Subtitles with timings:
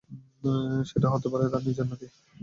[0.89, 2.07] সেটা হতে পারে তার নিজের নাতি।